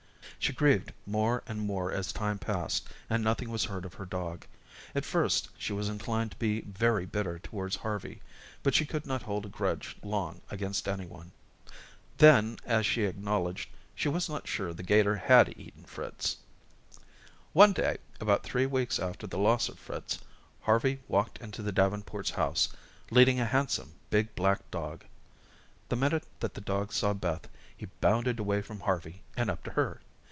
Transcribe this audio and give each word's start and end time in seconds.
She 0.39 0.53
grieved 0.53 0.91
more 1.05 1.43
and 1.45 1.61
more 1.61 1.91
as 1.91 2.11
time 2.11 2.39
passed 2.39 2.87
and 3.11 3.23
nothing 3.23 3.51
was 3.51 3.65
heard 3.65 3.85
of 3.85 3.93
her 3.93 4.07
dog. 4.07 4.47
At 4.95 5.05
first, 5.05 5.49
she 5.55 5.71
was 5.71 5.87
inclined 5.87 6.31
to 6.31 6.37
be 6.39 6.61
very 6.61 7.05
bitter 7.05 7.37
towards 7.37 7.75
Harvey, 7.75 8.23
but 8.63 8.73
she 8.73 8.83
could 8.87 9.05
not 9.05 9.21
hold 9.21 9.45
a 9.45 9.49
grudge 9.49 9.95
long 10.01 10.41
against 10.49 10.87
any 10.87 11.05
one. 11.05 11.31
Then, 12.17 12.57
as 12.65 12.87
she 12.87 13.03
acknowledged, 13.03 13.69
she 13.93 14.09
was 14.09 14.27
not 14.27 14.47
sure 14.47 14.73
the 14.73 14.81
'gator 14.81 15.15
had 15.15 15.55
eaten 15.59 15.83
Fritz. 15.83 16.37
One 17.53 17.71
day, 17.71 17.99
about 18.19 18.41
three 18.41 18.65
weeks 18.65 18.97
after 18.97 19.27
the 19.27 19.37
loss 19.37 19.69
of 19.69 19.77
Fritz, 19.77 20.17
Harvey 20.61 21.01
walked 21.07 21.37
into 21.37 21.61
the 21.61 21.71
Davenports' 21.71 22.31
house, 22.31 22.67
leading 23.11 23.39
a 23.39 23.45
handsome, 23.45 23.93
big 24.09 24.33
black 24.33 24.71
dog. 24.71 25.05
The 25.89 25.95
minute 25.97 26.25
that 26.39 26.55
the 26.55 26.61
dog 26.61 26.91
saw 26.93 27.13
Beth, 27.13 27.47
he 27.77 27.85
bounded 28.01 28.39
away 28.39 28.63
from 28.63 28.79
Harvey, 28.79 29.21
and 29.37 29.47
up 29.51 29.61
to 29.65 29.71
her. 29.73 30.01